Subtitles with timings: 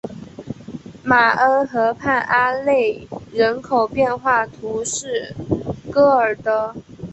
[1.03, 5.35] 马恩河畔阿内人口变化图示
[5.91, 6.75] 戈尔德